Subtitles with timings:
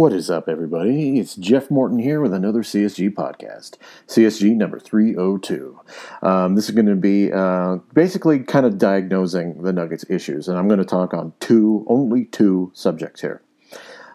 [0.00, 1.18] What is up, everybody?
[1.18, 3.76] It's Jeff Morton here with another CSG podcast,
[4.08, 5.78] CSG number 302.
[6.22, 10.56] Um, this is going to be uh, basically kind of diagnosing the Nuggets issues, and
[10.56, 13.42] I'm going to talk on two, only two subjects here.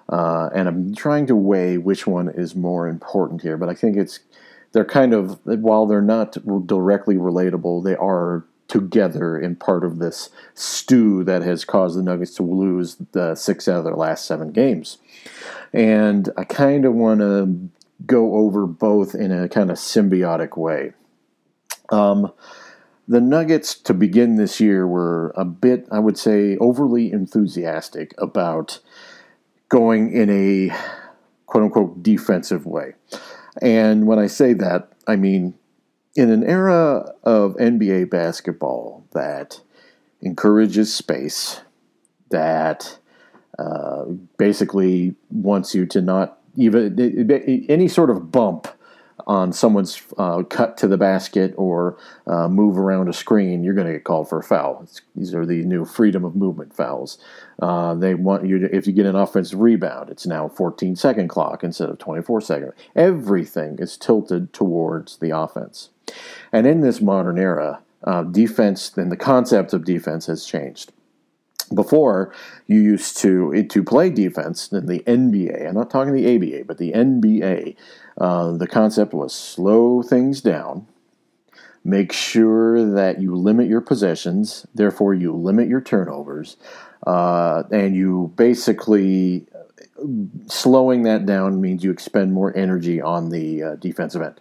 [0.09, 3.95] Uh, and I'm trying to weigh which one is more important here, but I think
[3.95, 4.21] it's
[4.71, 10.29] they're kind of while they're not directly relatable, they are together in part of this
[10.53, 14.51] stew that has caused the Nuggets to lose the six out of their last seven
[14.51, 14.97] games.
[15.73, 17.69] And I kind of want to
[18.05, 20.93] go over both in a kind of symbiotic way.
[21.89, 22.31] Um,
[23.07, 28.79] the Nuggets to begin this year were a bit, I would say, overly enthusiastic about
[29.69, 30.75] going in a
[31.45, 32.95] quote unquote defensive way.
[33.61, 35.53] And when I say that, I mean
[36.15, 39.61] in an era of NBA basketball that
[40.21, 41.61] encourages space,
[42.29, 42.97] that
[43.59, 44.05] uh,
[44.37, 46.97] basically wants you to not even
[47.69, 48.67] any sort of bump
[49.27, 53.87] on someone's uh, cut to the basket or uh, move around a screen, you're going
[53.87, 54.81] to get called for a foul.
[54.83, 57.17] It's, these are the new freedom of movement fouls.
[57.59, 61.29] Uh, they want you to, if you get an offensive rebound, it's now 14 second
[61.29, 62.73] clock instead of 24 second.
[62.95, 65.89] Everything is tilted towards the offense.
[66.51, 70.91] And in this modern era, uh, defense, then the concept of defense has changed.
[71.73, 72.31] Before,
[72.67, 75.67] you used to to play defense in the NBA.
[75.67, 77.75] I'm not talking the ABA, but the NBA.
[78.19, 80.87] Uh, the concept was slow things down,
[81.83, 86.55] make sure that you limit your possessions, therefore you limit your turnovers,
[87.07, 89.47] uh, and you basically
[90.47, 94.39] slowing that down means you expend more energy on the uh, defensive end.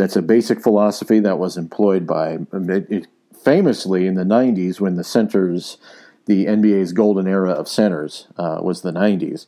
[0.00, 3.06] That's a basic philosophy that was employed by it,
[3.44, 5.76] famously in the 90s when the centers
[6.24, 9.46] the NBA's golden era of centers uh, was the 90s.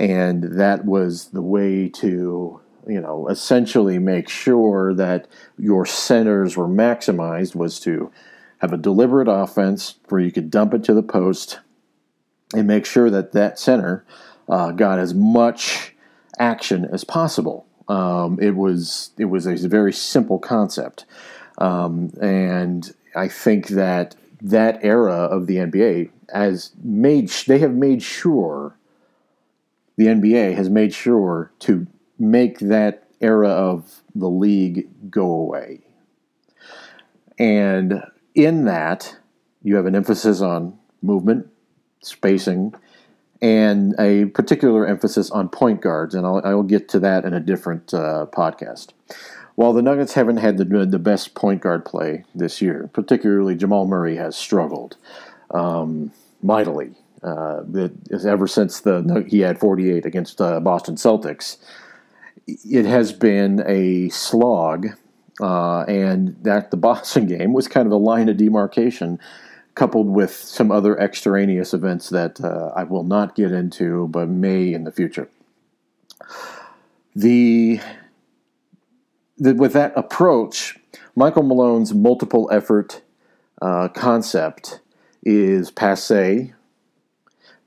[0.00, 6.66] And that was the way to, you know, essentially make sure that your centers were
[6.66, 8.10] maximized was to
[8.58, 11.60] have a deliberate offense where you could dump it to the post
[12.54, 14.04] and make sure that that center
[14.48, 15.94] uh, got as much
[16.40, 17.66] action as possible.
[17.88, 21.04] Um, it was it was a very simple concept,
[21.58, 28.02] um, and I think that that era of the NBA has made they have made
[28.02, 28.76] sure
[29.96, 31.86] the NBA has made sure to
[32.18, 35.80] make that era of the league go away.
[37.38, 38.02] And
[38.34, 39.16] in that,
[39.62, 41.48] you have an emphasis on movement,
[42.00, 42.74] spacing,
[43.42, 46.14] and a particular emphasis on point guards.
[46.14, 48.90] And I'll, get to that in a different uh, podcast.
[49.56, 53.86] While the Nuggets haven't had the, the best point guard play this year, particularly Jamal
[53.86, 54.96] Murray has struggled
[55.50, 56.94] um, mightily.
[57.22, 57.62] Uh,
[58.24, 61.58] ever since the he had 48 against uh, Boston Celtics,
[62.46, 64.88] it has been a slog,
[65.40, 69.20] uh, and that the Boston game was kind of a line of demarcation,
[69.74, 74.72] coupled with some other extraneous events that uh, I will not get into, but may
[74.72, 75.28] in the future.
[77.14, 77.80] The
[79.38, 80.78] with that approach,
[81.16, 83.02] Michael Malone's multiple effort
[83.60, 84.80] uh, concept
[85.24, 86.52] is passe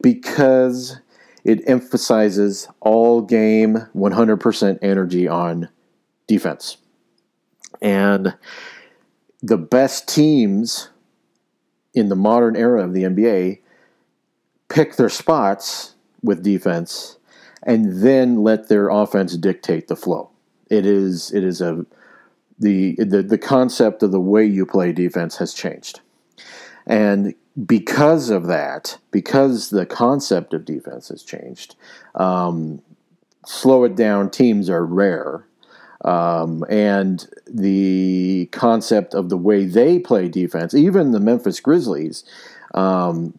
[0.01, 0.99] because
[1.43, 5.69] it emphasizes all game 100% energy on
[6.27, 6.77] defense.
[7.81, 8.35] And
[9.41, 10.89] the best teams
[11.95, 13.59] in the modern era of the NBA
[14.69, 17.17] pick their spots with defense
[17.63, 20.29] and then let their offense dictate the flow.
[20.69, 21.85] It is it is a
[22.59, 26.01] the the the concept of the way you play defense has changed.
[26.85, 27.33] And
[27.65, 31.75] because of that, because the concept of defense has changed,
[32.15, 32.81] um,
[33.45, 35.45] slow it down teams are rare.
[36.05, 42.23] Um, and the concept of the way they play defense, even the Memphis Grizzlies,
[42.75, 43.33] um,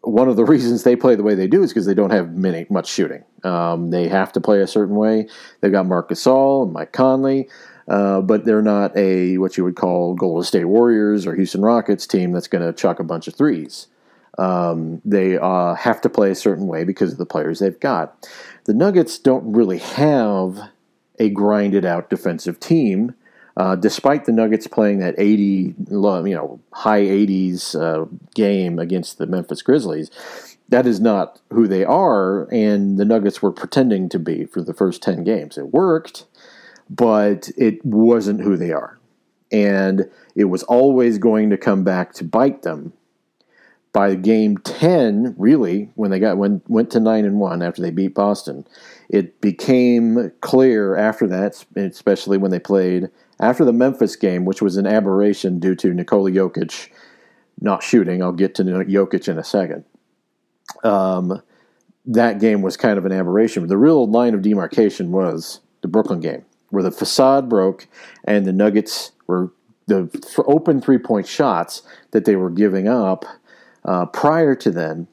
[0.00, 2.34] one of the reasons they play the way they do is because they don't have
[2.34, 3.24] many much shooting.
[3.44, 5.28] Um, they have to play a certain way.
[5.60, 7.48] They've got Marc Gasol and Mike Conley,
[7.86, 12.08] uh, but they're not a what you would call Golden State Warriors or Houston Rockets
[12.08, 13.86] team that's going to chuck a bunch of threes.
[14.36, 18.28] Um, they uh, have to play a certain way because of the players they've got.
[18.64, 20.70] The Nuggets don't really have
[21.18, 23.14] a grinded out defensive team.
[23.56, 29.26] Uh, despite the Nuggets playing that 80, you know, high 80s uh, game against the
[29.26, 30.10] Memphis Grizzlies,
[30.68, 34.74] that is not who they are, and the Nuggets were pretending to be for the
[34.74, 35.56] first 10 games.
[35.58, 36.26] It worked,
[36.90, 38.98] but it wasn't who they are.
[39.52, 42.92] And it was always going to come back to bite them.
[43.94, 47.90] By game 10, really, when they got went, went to 9 and 1 after they
[47.90, 48.66] beat Boston,
[49.08, 53.08] it became clear after that, especially when they played
[53.40, 56.90] after the Memphis game, which was an aberration due to Nikola Jokic
[57.60, 58.22] not shooting.
[58.22, 59.86] I'll get to Jokic in a second
[60.82, 61.42] um,
[62.06, 63.66] that game was kind of an aberration.
[63.66, 67.86] The real line of demarcation was the Brooklyn game, where the facade broke
[68.24, 69.52] and the Nuggets were
[69.86, 70.08] the
[70.46, 71.82] open three point shots
[72.12, 73.24] that they were giving up
[73.84, 75.06] uh, prior to then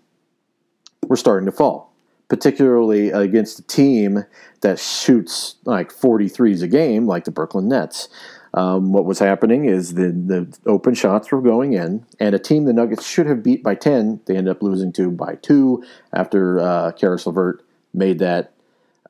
[1.07, 1.93] were starting to fall,
[2.27, 4.25] particularly against a team
[4.61, 8.09] that shoots like 43s a game, like the Brooklyn Nets.
[8.53, 12.65] Um, what was happening is the, the open shots were going in, and a team
[12.65, 15.83] the Nuggets should have beat by 10, they ended up losing to by 2
[16.13, 17.63] after uh, Caris LeVert
[17.93, 18.51] made that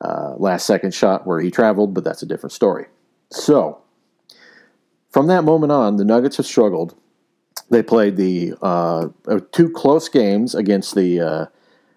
[0.00, 2.86] uh, last second shot where he traveled, but that's a different story.
[3.30, 3.80] So,
[5.10, 6.94] from that moment on, the Nuggets have struggled.
[7.72, 11.46] They played the uh, uh two close games against the uh,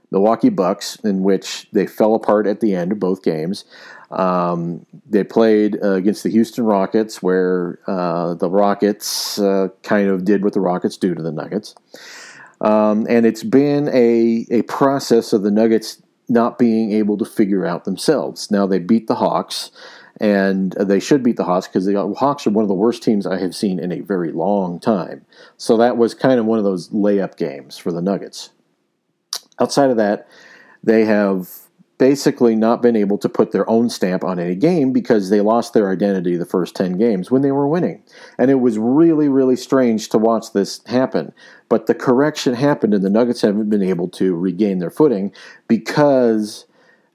[0.10, 3.66] Milwaukee Bucks, in which they fell apart at the end of both games.
[4.12, 10.24] Um, they played uh, against the Houston Rockets, where uh, the Rockets uh, kind of
[10.24, 11.76] did what the Rockets do to the Nuggets.
[12.62, 17.66] Um, and it's been a, a process of the Nuggets not being able to figure
[17.66, 18.50] out themselves.
[18.50, 19.72] Now they beat the Hawks,
[20.22, 23.28] and they should beat the Hawks because the Hawks are one of the worst teams
[23.28, 25.26] I have seen in a very long time.
[25.58, 28.52] So that was kind of one of those layup games for the Nuggets.
[29.60, 30.28] Outside of that,
[30.84, 31.50] they have
[31.98, 35.74] basically not been able to put their own stamp on any game because they lost
[35.74, 38.04] their identity the first 10 games when they were winning.
[38.38, 41.34] And it was really, really strange to watch this happen.
[41.70, 45.34] But the correction happened, and the Nuggets haven't been able to regain their footing
[45.68, 46.66] because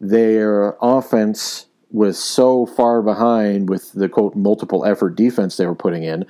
[0.01, 6.05] their offense was so far behind with the quote multiple effort defense they were putting
[6.05, 6.25] in,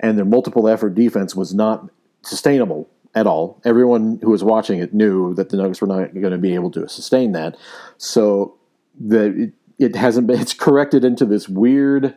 [0.00, 1.88] and their multiple effort defense was not
[2.22, 3.60] sustainable at all.
[3.64, 6.70] Everyone who was watching it knew that the Nuggets were not going to be able
[6.72, 7.56] to sustain that.
[7.98, 8.56] So
[8.98, 12.14] the it, it hasn't been it's corrected into this weird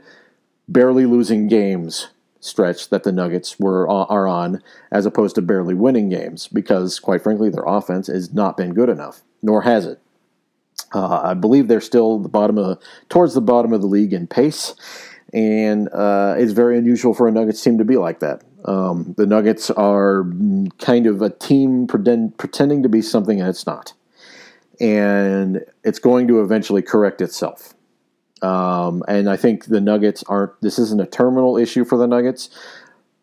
[0.67, 2.07] barely losing games
[2.39, 4.61] stretch that the Nuggets were uh, are on
[4.91, 8.89] as opposed to barely winning games because quite frankly their offense has not been good
[8.89, 9.99] enough nor has it.
[10.93, 12.79] Uh, I believe they're still the bottom of
[13.09, 14.75] towards the bottom of the league in pace,
[15.33, 18.43] and uh, it's very unusual for a Nuggets team to be like that.
[18.65, 20.25] Um, the Nuggets are
[20.79, 23.93] kind of a team pretend, pretending to be something and it's not.
[24.79, 27.73] And it's going to eventually correct itself.
[28.41, 32.49] Um, and I think the Nuggets aren't, this isn't a terminal issue for the Nuggets.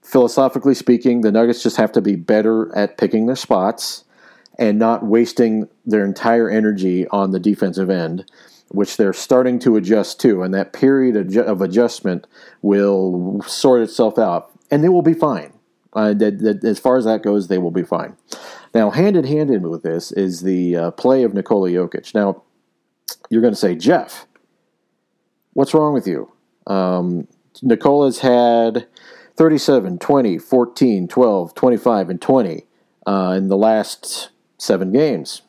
[0.02, 4.04] Philosophically speaking, the Nuggets just have to be better at picking their spots
[4.58, 8.30] and not wasting their entire energy on the defensive end,
[8.68, 10.42] which they're starting to adjust to.
[10.42, 12.26] And that period of adjustment
[12.60, 15.52] will sort itself out and they will be fine.
[15.94, 18.16] Uh, that, that, as far as that goes, they will be fine.
[18.74, 22.14] Now, hand in hand with this is the uh, play of Nikola Jokic.
[22.14, 22.42] Now,
[23.28, 24.26] you're going to say, Jeff,
[25.52, 26.32] what's wrong with you?
[26.66, 27.28] Um,
[27.60, 28.86] Nikola's had
[29.36, 32.64] 37, 20, 14, 12, 25, and 20
[33.06, 34.30] uh, in the last
[34.62, 35.42] seven games.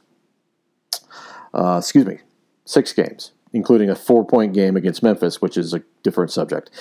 [1.54, 2.18] Uh, excuse me,
[2.66, 6.72] six games, including a four point game against Memphis, which is a different subject.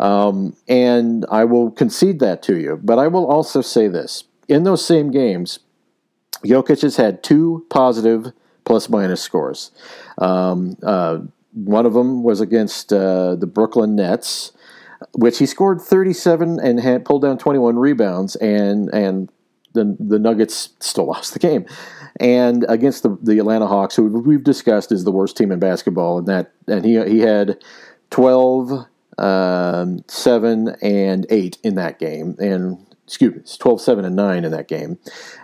[0.00, 2.80] Um, and I will concede that to you.
[2.82, 5.60] But I will also say this in those same games,
[6.44, 8.32] Jokic has had two positive
[8.64, 9.70] plus minus scores.
[10.18, 11.18] Um, uh,
[11.52, 14.52] one of them was against uh, the Brooklyn Nets,
[15.12, 19.30] which he scored 37 and had pulled down 21 rebounds, and and
[19.74, 21.66] the the Nuggets still lost the game.
[22.18, 26.18] And against the the Atlanta Hawks, who we've discussed is the worst team in basketball,
[26.18, 27.62] and that and he he had
[28.10, 28.86] 12
[29.18, 32.36] um, 7 and 8 in that game.
[32.38, 34.98] And excuse me, 12, 7, and 9 in that game.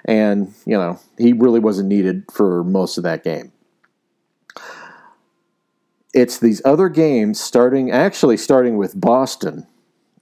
[0.05, 3.53] And, you know, he really wasn't needed for most of that game.
[6.13, 9.67] It's these other games, starting actually starting with Boston,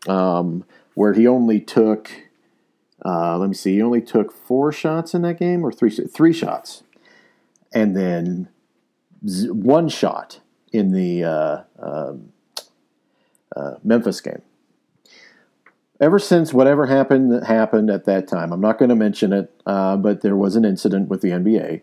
[0.06, 2.10] um, where he only took,
[3.04, 6.32] uh, let me see, he only took four shots in that game, or three, three
[6.32, 6.82] shots,
[7.72, 8.48] and then
[9.22, 10.40] one shot
[10.72, 12.32] in the uh, um,
[13.54, 14.42] uh, Memphis game.
[16.00, 19.96] ever since whatever happened happened at that time, I'm not going to mention it, uh,
[19.96, 21.82] but there was an incident with the NBA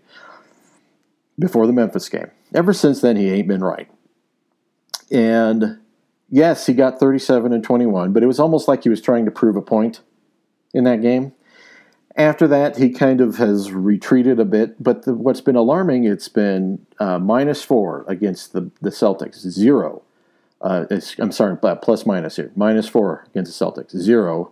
[1.40, 2.32] before the Memphis game.
[2.54, 3.90] Ever since then, he ain't been right.
[5.12, 5.80] And
[6.30, 9.32] yes, he got 37 and 21, but it was almost like he was trying to
[9.32, 10.02] prove a point
[10.76, 11.34] in that game.
[12.18, 16.30] After that, he kind of has retreated a bit, but the, what's been alarming, it's
[16.30, 20.04] been uh, minus four against the, the Celtics, zero.
[20.62, 20.86] Uh,
[21.20, 24.52] I'm sorry, plus minus here, minus four against the Celtics, zero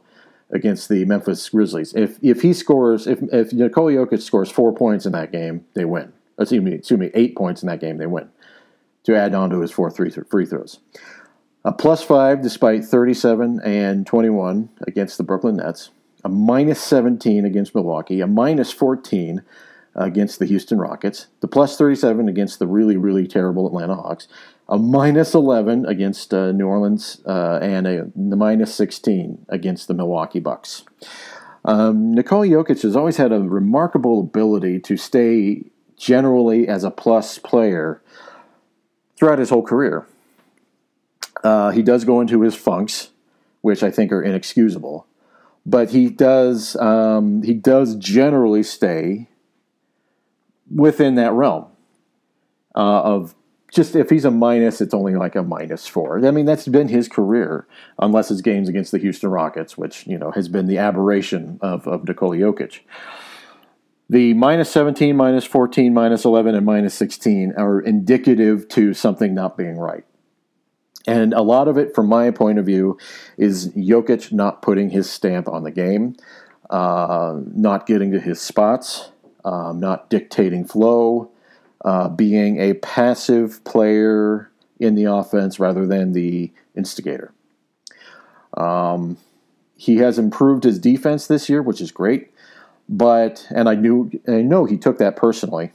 [0.51, 1.93] against the Memphis Grizzlies.
[1.95, 5.85] If if he scores, if if Nikola Jokic scores four points in that game, they
[5.85, 6.11] win.
[6.37, 8.29] Excuse me, excuse me, eight points in that game, they win.
[9.05, 10.79] To add on to his four three free throws.
[11.65, 15.91] A plus five despite 37 and 21 against the Brooklyn Nets.
[16.23, 18.21] A minus 17 against Milwaukee.
[18.21, 19.43] A minus 14
[19.95, 21.27] against the Houston Rockets.
[21.41, 24.27] The plus 37 against the really, really terrible Atlanta Hawks.
[24.69, 27.21] A minus 11 against uh, New Orleans.
[27.25, 30.83] Uh, and a, minus 16 against the Milwaukee Bucks.
[31.65, 35.63] Um, Nikola Jokic has always had a remarkable ability to stay
[35.97, 38.01] generally as a plus player
[39.17, 40.05] throughout his whole career.
[41.43, 43.09] Uh, he does go into his funks,
[43.61, 45.07] which I think are inexcusable,
[45.65, 49.29] but he does um, he does generally stay
[50.73, 51.67] within that realm
[52.75, 53.35] uh, of
[53.73, 56.23] just if he's a minus, it's only like a minus four.
[56.25, 57.67] I mean, that's been his career,
[57.97, 61.87] unless his games against the Houston Rockets, which you know has been the aberration of
[61.87, 62.81] of Nikola Jokic.
[64.09, 69.57] The minus 17, minus 14, minus 11, and minus 16 are indicative to something not
[69.57, 70.03] being right.
[71.05, 72.97] And a lot of it, from my point of view,
[73.37, 76.15] is Jokic not putting his stamp on the game,
[76.69, 79.11] uh, not getting to his spots,
[79.43, 81.29] um, not dictating flow,
[81.83, 87.33] uh, being a passive player in the offense rather than the instigator.
[88.55, 89.17] Um,
[89.75, 92.29] he has improved his defense this year, which is great.
[92.87, 95.71] But and I knew I know he took that personally.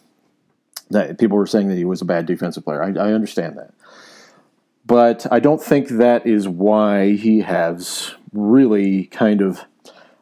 [0.90, 2.82] That people were saying that he was a bad defensive player.
[2.82, 3.74] I, I understand that.
[4.88, 9.66] But I don't think that is why he has really kind of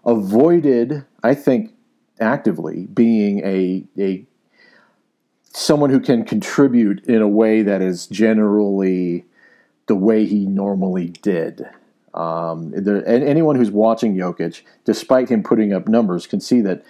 [0.04, 1.72] avoided, I think,
[2.18, 4.26] actively being a, a
[5.52, 9.24] someone who can contribute in a way that is generally
[9.86, 11.64] the way he normally did.
[12.12, 16.82] Um, there, anyone who's watching Jokic, despite him putting up numbers, can see that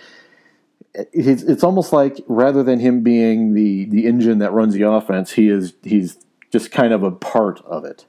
[0.94, 5.32] it's, it's almost like rather than him being the the engine that runs the offense,
[5.32, 6.16] he is he's
[6.52, 8.06] just kind of a part of it.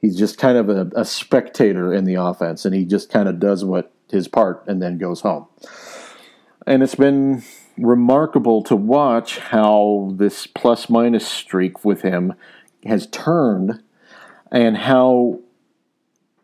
[0.00, 3.40] He's just kind of a, a spectator in the offense, and he just kind of
[3.40, 5.46] does what his part and then goes home.
[6.66, 7.42] And it's been
[7.76, 12.34] remarkable to watch how this plus minus streak with him
[12.86, 13.82] has turned
[14.50, 15.40] and how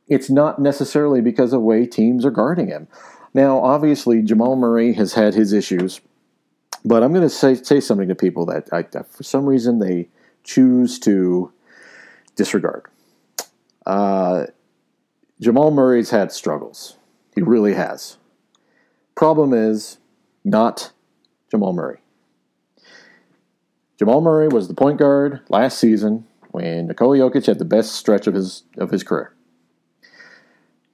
[0.08, 2.88] it's not necessarily because of the way teams are guarding him.
[3.32, 6.00] Now, obviously, Jamal Murray has had his issues,
[6.84, 10.08] but I'm going to say, say something to people that I, for some reason they
[10.50, 11.52] choose to
[12.36, 12.86] disregard.
[13.86, 14.46] Uh,
[15.40, 16.96] Jamal Murray's had struggles.
[17.34, 18.16] He really has.
[19.14, 19.98] Problem is
[20.44, 20.92] not
[21.50, 22.00] Jamal Murray.
[23.98, 28.26] Jamal Murray was the point guard last season when Nikola Jokic had the best stretch
[28.26, 29.34] of his of his career.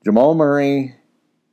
[0.05, 0.97] Jamal Murray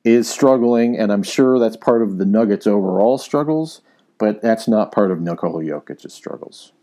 [0.04, 3.82] is struggling, and I'm sure that's part of the Nuggets' overall struggles,
[4.18, 6.74] but that's not part of Nikola Jokic's struggles.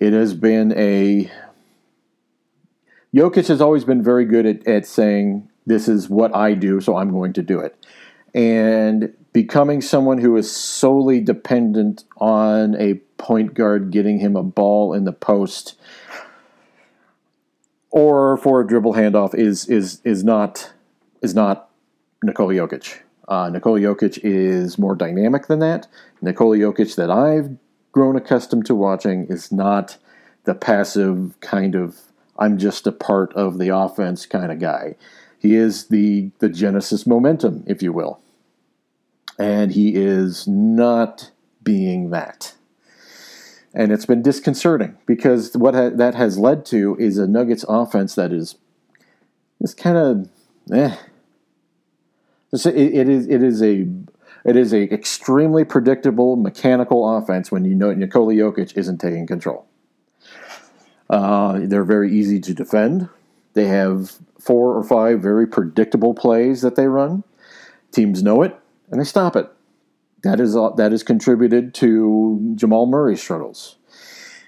[0.00, 1.30] It has been a.
[3.14, 6.96] Jokic has always been very good at, at saying, This is what I do, so
[6.96, 7.74] I'm going to do it.
[8.34, 14.92] And becoming someone who is solely dependent on a point guard getting him a ball
[14.92, 15.76] in the post
[17.90, 20.72] or for a dribble handoff is is is not
[21.22, 21.70] is not
[22.22, 22.98] Nikola Jokic.
[23.26, 25.86] Uh, Nikola Jokic is more dynamic than that.
[26.22, 27.56] Nikola Jokic that I've
[27.92, 29.96] grown accustomed to watching is not
[30.44, 32.00] the passive kind of
[32.38, 34.94] I'm just a part of the offense kind of guy.
[35.38, 38.20] He is the the genesis momentum, if you will.
[39.38, 41.30] And he is not
[41.62, 42.54] being that.
[43.74, 48.14] And it's been disconcerting because what ha- that has led to is a Nuggets offense
[48.14, 48.56] that is
[49.60, 50.28] is kind of
[50.72, 50.96] eh.
[52.52, 53.86] It, it is it is a
[54.44, 59.66] it is a extremely predictable mechanical offense when you know Nikola Jokic isn't taking control.
[61.10, 63.08] Uh, they're very easy to defend.
[63.54, 67.24] They have four or five very predictable plays that they run.
[67.90, 68.56] Teams know it
[68.90, 69.50] and they stop it.
[70.22, 73.76] That is uh, that is contributed to Jamal Murray's struggles.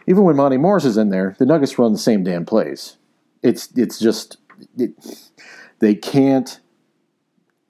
[0.07, 2.97] Even when Monte Morris is in there, the Nuggets run the same damn plays.
[3.43, 4.39] It's it's just
[4.77, 4.93] it,
[5.79, 6.61] They can't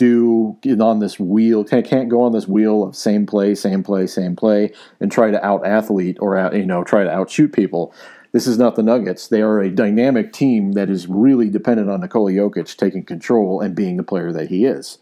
[0.00, 4.07] do get on this wheel can't go on this wheel of same play same play
[4.07, 7.95] same play and try to out athlete or out you know try to outshoot people.
[8.33, 9.28] This is not the nuggets.
[9.28, 13.75] They are a dynamic team that is really dependent on Nikola Jokic taking control and
[13.75, 14.99] being the player that he is.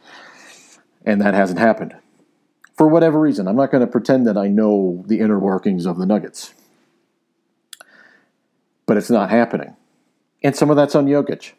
[1.04, 1.94] And that hasn't happened.
[2.76, 3.46] For whatever reason.
[3.46, 6.54] I'm not going to pretend that i know the inner workings of the nuggets.
[8.86, 9.76] But it's not happening.
[10.42, 11.52] And some of that's on Jokic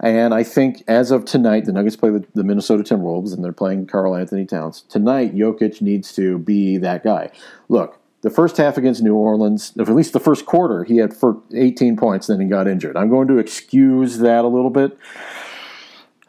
[0.00, 3.52] and I think as of tonight, the Nuggets play the, the Minnesota Timberwolves and they're
[3.52, 4.82] playing Karl-Anthony Towns.
[4.88, 7.30] Tonight, Jokic needs to be that guy.
[7.68, 11.14] Look, the first half against New Orleans, at least the first quarter, he had
[11.54, 12.96] 18 points, then he got injured.
[12.96, 14.98] I'm going to excuse that a little bit.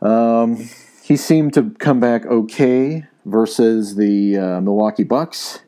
[0.02, 0.70] Um,
[1.04, 5.60] he seemed to come back okay versus the uh, Milwaukee Bucks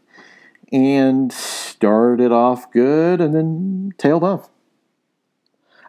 [0.71, 4.49] and started off good and then tailed off.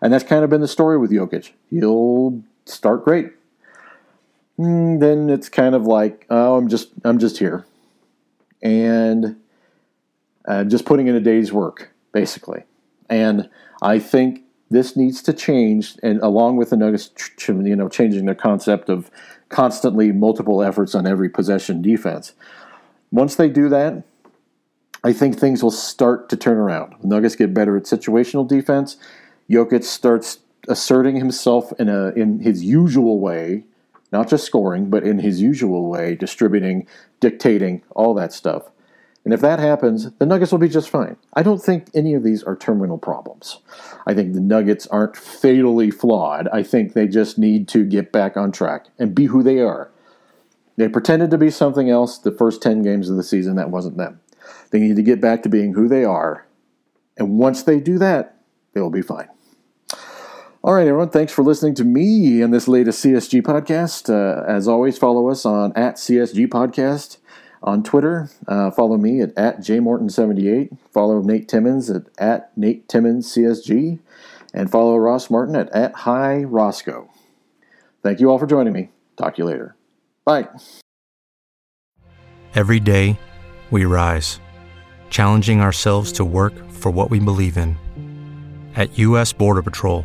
[0.02, 1.50] And that's kind of been the story with Jokic.
[1.68, 3.32] He'll start great.
[4.56, 7.66] And then it's kind of like, oh, I'm just I'm just here.
[8.62, 9.36] And
[10.46, 12.64] uh, just putting in a day's work, basically.
[13.08, 13.48] And
[13.82, 17.10] I think this needs to change, and along with the Nuggets,
[17.48, 19.10] you know, changing the concept of
[19.48, 22.34] constantly multiple efforts on every possession defense.
[23.10, 24.04] Once they do that,
[25.02, 26.94] I think things will start to turn around.
[27.00, 28.96] The Nuggets get better at situational defense,
[29.50, 30.38] Jokic starts
[30.68, 33.64] asserting himself in a in his usual way,
[34.12, 36.86] not just scoring, but in his usual way, distributing,
[37.18, 38.70] dictating, all that stuff.
[39.24, 41.16] And if that happens, the Nuggets will be just fine.
[41.34, 43.58] I don't think any of these are terminal problems.
[44.06, 46.48] I think the Nuggets aren't fatally flawed.
[46.52, 49.90] I think they just need to get back on track and be who they are.
[50.76, 53.56] They pretended to be something else the first 10 games of the season.
[53.56, 54.20] That wasn't them.
[54.70, 56.46] They need to get back to being who they are.
[57.18, 58.36] And once they do that,
[58.72, 59.28] they'll be fine.
[60.62, 61.08] All right, everyone.
[61.08, 64.10] Thanks for listening to me in this latest CSG podcast.
[64.10, 67.16] Uh, as always, follow us on at CSG Podcast
[67.62, 68.28] on Twitter.
[68.46, 70.76] Uh, follow me at, at jmorton78.
[70.92, 74.00] Follow Nate Timmons at, at Nate Timmons CSG.
[74.52, 77.10] And follow Ross Martin at, at Hi Roscoe.
[78.02, 78.90] Thank you all for joining me.
[79.16, 79.76] Talk to you later.
[80.26, 80.48] Bye.
[82.54, 83.18] Every day,
[83.70, 84.40] we rise,
[85.08, 87.78] challenging ourselves to work for what we believe in.
[88.76, 89.32] At U.S.
[89.32, 90.04] Border Patrol,